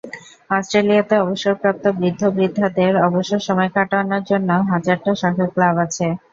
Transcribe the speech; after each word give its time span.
অস্ট্রেলিয়াতে 0.49 1.15
অবসরপ্রাপ্ত 1.19 1.83
বৃদ্ধ-বৃদ্ধাদের 1.99 2.93
অবসর 3.07 3.39
সময় 3.47 3.71
কাটানোর 3.75 4.23
জন্য 4.25 4.49
হাজারটা 4.71 5.11
শখের 5.21 5.49
ক্লাব 5.53 5.75
আছে। 5.85 6.05